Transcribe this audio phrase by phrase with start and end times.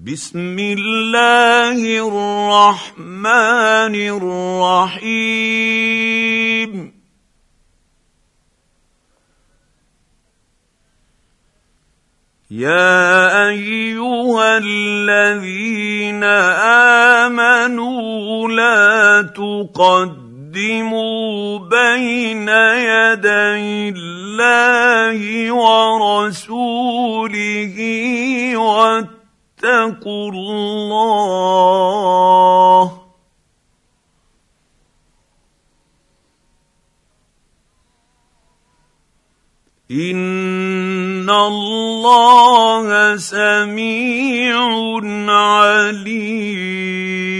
[0.00, 1.76] بسم الله
[2.08, 3.94] الرحمن
[5.04, 5.12] الرحيم
[12.50, 16.24] يا ايها الذين
[17.84, 20.78] امنوا لا تقدموا
[21.58, 27.00] بين يدي الله ورسوله
[29.64, 31.70] واتقوا الله.
[39.90, 44.56] ان الله سميع
[45.28, 47.39] عليم.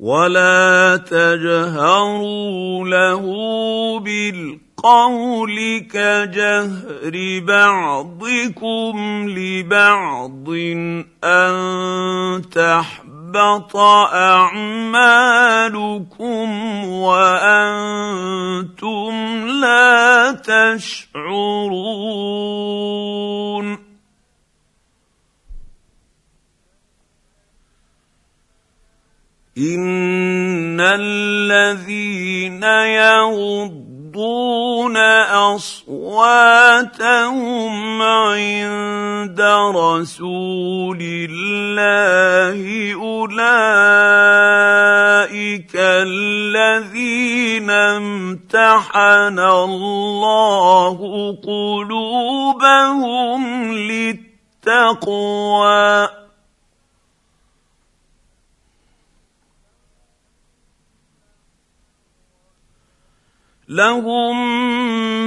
[0.00, 3.24] ولا تجهروا له
[4.00, 8.96] بالقول كجهر بعضكم
[9.28, 10.48] لبعض
[11.24, 13.76] ان تحبط
[14.16, 15.28] اعمالكم
[16.84, 18.30] وأنتم
[19.60, 21.10] لا تشعرون
[29.60, 32.62] ان الذين
[32.96, 33.80] يغضون
[36.16, 39.40] اصواتهم عند
[39.76, 43.40] رسول الله اولئك
[45.76, 50.96] الذين امتحن الله
[51.46, 52.92] قلوبهم
[54.66, 56.08] للتقوى
[63.70, 64.36] لهم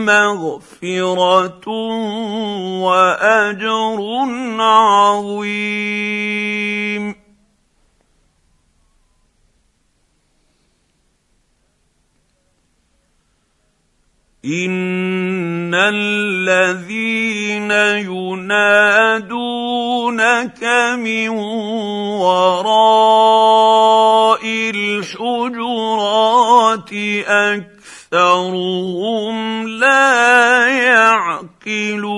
[0.06, 1.68] مغفرة
[2.84, 4.00] وأجر
[4.60, 5.94] عظيم.
[14.46, 17.72] ان الذين
[18.12, 19.04] ينادونك
[21.00, 21.30] من
[22.20, 23.14] وراء
[24.76, 25.54] الحجرات
[27.28, 27.73] اكبر
[28.14, 32.14] اكثرهم لا يعقلون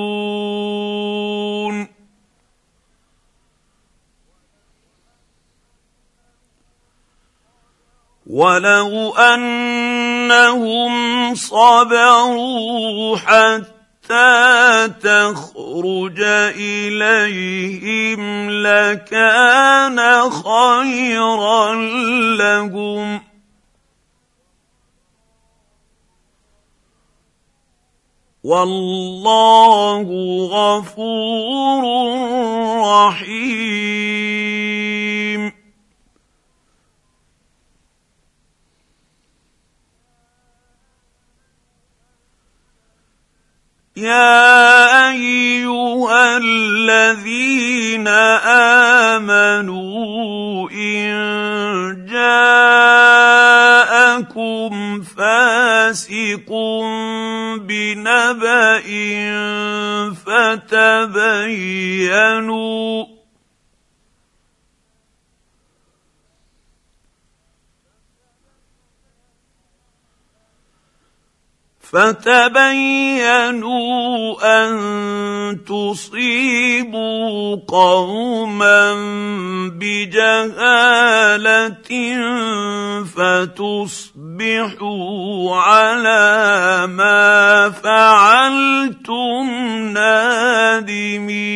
[8.27, 10.95] ولو انهم
[11.35, 16.21] صبروا حتى تخرج
[16.59, 21.73] اليهم لكان خيرا
[22.35, 23.24] لهم
[28.45, 30.07] والله
[30.51, 31.83] غفور
[32.85, 34.14] رحيم.
[43.97, 48.07] يا أيها الذين
[49.17, 51.15] آمنوا إن
[52.11, 53.41] جاءكم
[55.01, 56.51] فاسق
[57.61, 58.83] بنبأ
[60.65, 61.95] فتبينوا
[71.91, 73.65] فتبينوا
[74.43, 74.75] أن
[75.65, 78.93] تصيبوا قوما
[79.69, 81.45] بجهالة
[83.15, 84.75] فتصبحوا
[85.55, 89.45] على ما فعلتم
[89.93, 91.55] نادمين.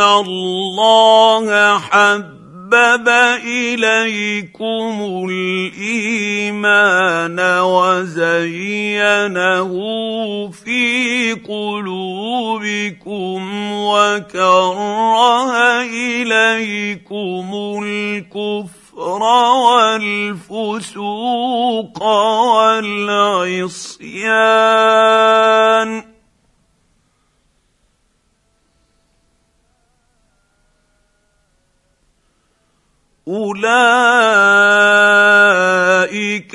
[0.00, 3.08] الله حبب
[3.46, 6.60] إليكم الإيمان
[7.62, 8.60] وزينه
[10.50, 12.92] في قلوبكم
[13.72, 15.52] وكره
[15.82, 17.46] إليكم
[17.84, 19.22] الكفر
[20.42, 21.22] والفسوق
[22.52, 23.70] والعصيان
[33.30, 33.66] أولئك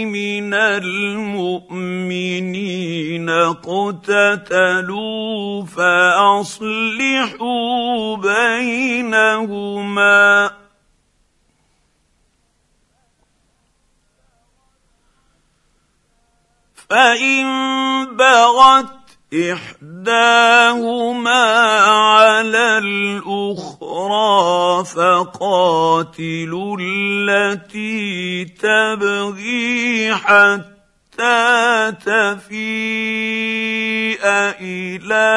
[0.09, 1.71] من المؤمنين
[3.31, 4.85] اقتتلوا
[5.65, 6.97] فأصلحوا
[8.17, 9.61] بينهما.
[16.91, 17.47] فان
[18.17, 18.87] بغت
[19.53, 21.45] احداهما
[21.81, 32.61] على الاخرى فقاتلوا التي تبغي حتى تفيء
[34.61, 35.31] إلى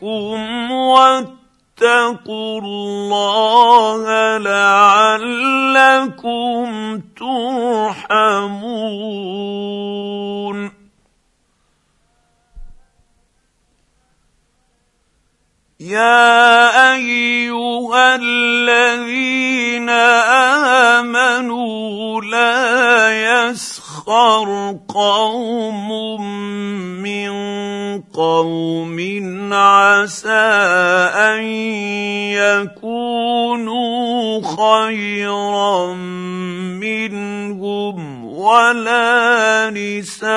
[0.72, 5.48] واتقوا الله لعلكم
[7.18, 8.58] ترحمون
[15.88, 19.90] يا أيها الذين
[21.00, 25.90] آمنوا لا يسخر قوم
[27.02, 27.32] من
[28.02, 28.98] قوم
[29.54, 30.48] عسى
[31.16, 31.44] أن
[32.36, 35.94] يكونوا خيرا
[36.84, 40.28] منهم ولا نساء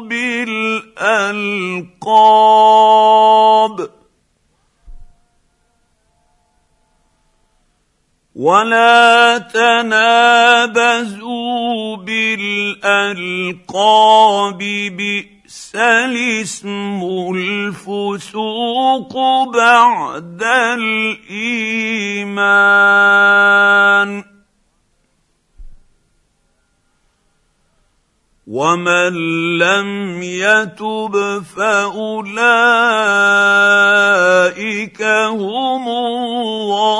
[0.00, 3.88] بالأ الالقاب
[8.34, 10.86] ولا تنابزوا
[11.96, 13.38] بالألقاب
[14.98, 17.02] بئس الاسم
[17.34, 19.14] الفسوق
[19.54, 20.42] بعد
[20.78, 21.22] الإيمان.
[28.52, 29.12] ومن
[29.58, 31.14] لم يتب
[31.56, 32.22] فاولئك
[35.32, 36.92] هم الظالمون.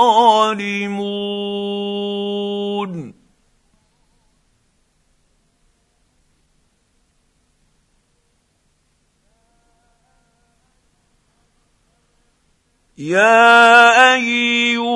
[12.98, 14.91] يا ايها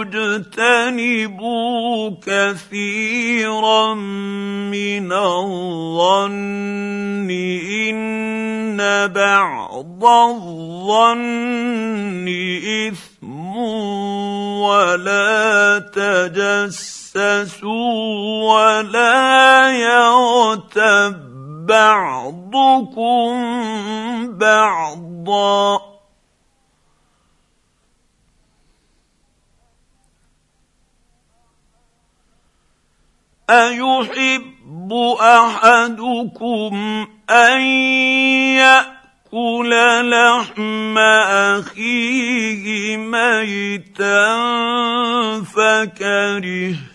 [0.00, 1.60] اجتنبوا
[2.26, 6.50] كثيرا من الظن.
[7.30, 11.30] إن بعض الظن
[12.88, 13.56] إثم
[14.60, 16.84] ولا تجسسوا
[18.54, 21.14] ولا يغتب
[21.66, 23.32] بعضكم
[24.38, 25.89] بعضا.
[33.50, 37.60] أيحب أحدكم أن
[38.62, 39.70] يأكل
[40.10, 40.98] لحم
[41.58, 44.36] أخيه ميتا
[45.42, 46.90] فكرهتموه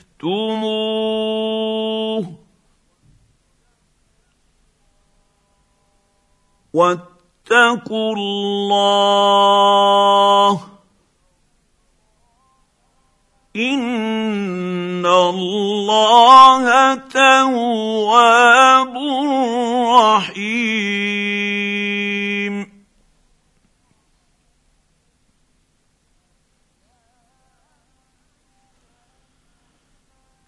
[6.73, 9.15] واتقوا الله
[16.95, 18.95] تواب
[19.87, 21.45] رحيم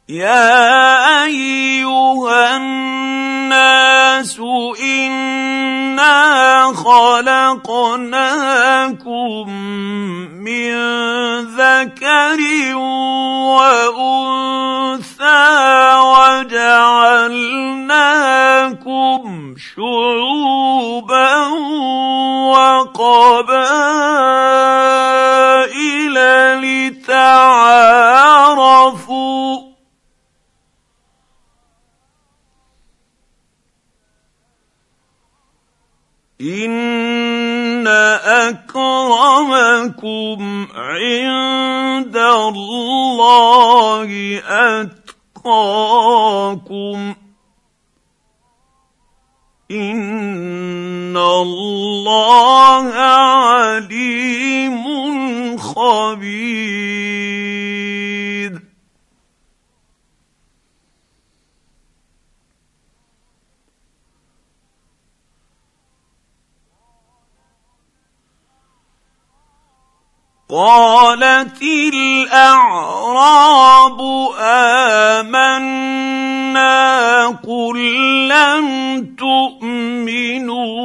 [0.10, 4.40] يا أيها الناس
[4.80, 7.90] إنا خلقناكم
[10.44, 10.74] من
[11.44, 12.40] ذكر
[13.58, 15.07] وأنثى
[16.40, 17.98] وجعلناكم
[19.58, 21.48] شعوبا
[22.54, 23.38] وقبائل
[26.62, 27.68] لتعارفوا
[36.42, 37.88] إن
[39.08, 39.98] أكرمكم
[40.76, 44.08] عند الله
[45.48, 47.14] اتقاكم
[49.72, 54.78] ان الله عليم
[55.58, 56.98] خبير
[70.50, 71.60] قالت
[71.94, 72.80] الأعراب
[75.20, 76.08] آمنا
[77.44, 77.78] قل
[78.28, 78.66] لم
[79.20, 80.80] تؤمنوا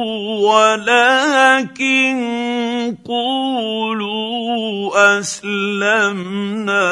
[0.51, 2.15] ولكن
[3.07, 6.83] قولوا أسلمنا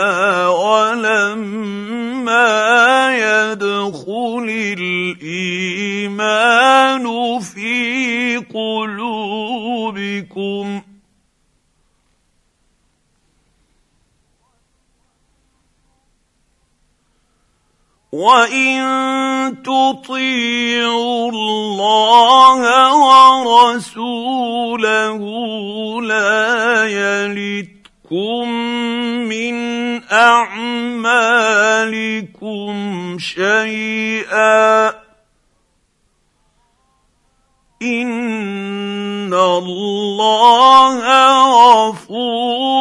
[0.47, 1.91] ولما
[3.11, 4.47] يدخل
[5.19, 6.25] الإيمان
[7.39, 9.10] في قلوبكم
[18.11, 22.59] وان تطيعوا الله
[23.47, 25.21] ورسوله
[26.01, 28.49] لا يلتكم
[29.31, 29.55] من
[30.11, 31.07] اعمالكم
[33.19, 34.89] شيئا
[37.81, 40.99] ان الله
[41.87, 42.80] غفور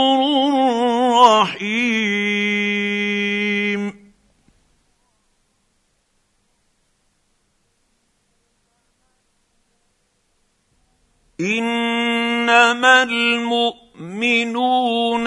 [11.40, 13.90] إنما المؤمنون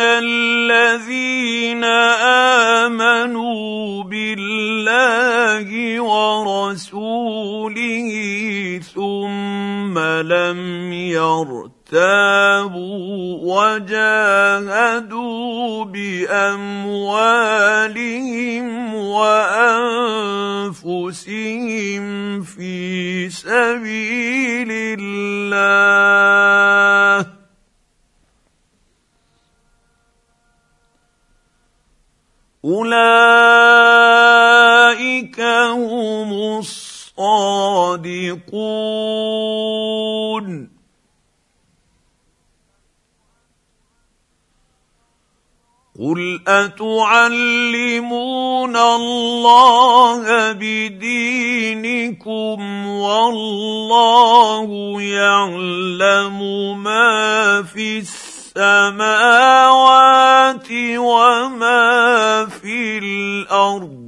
[0.01, 1.84] الذين
[2.84, 7.70] آمنوا بالله ورسوله
[8.96, 13.38] ثم لم يرتابوا تابوا
[13.77, 15.05] وجاهدوا
[15.86, 17.05] بأموالهم
[18.96, 20.01] وأنفسهم
[22.41, 25.83] في سبيل الله
[46.48, 47.96] أتعلمون
[48.78, 52.08] الله بدينكم
[52.88, 54.68] والله
[55.02, 56.40] يعلم
[56.84, 59.38] ما في السماوات
[60.98, 64.04] وما في الأرض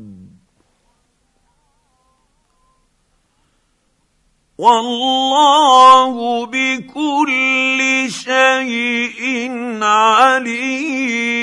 [4.57, 9.51] والله بكل شيء
[9.83, 11.35] عليم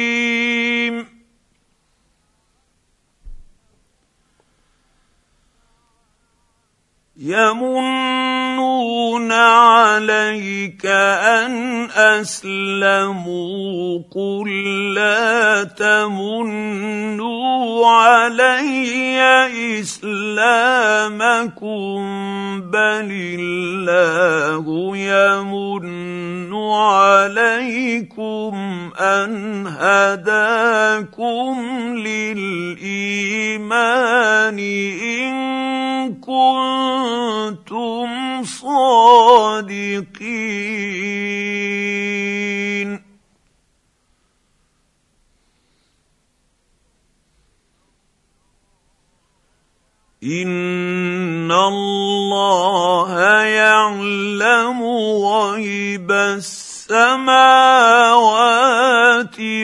[7.25, 8.63] يمنون
[9.33, 13.23] عليك ان اسلموا
[14.11, 14.51] قل
[14.95, 17.23] لا تمنوا
[17.87, 19.23] علي
[19.81, 20.41] اسلامكم
[22.61, 28.55] بل الله يمن عليكم
[28.99, 31.57] ان هداكم
[31.97, 33.43] للايمان
[34.59, 35.82] ان
[36.23, 38.09] كنتم
[38.45, 40.23] صادقين.
[50.23, 53.11] ان الله
[53.43, 54.83] يعلم
[55.27, 57.31] غيب السماوات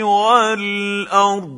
[0.02, 1.57] والارض.